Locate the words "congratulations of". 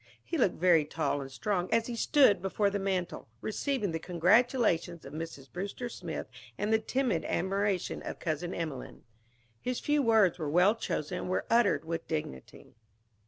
3.99-5.13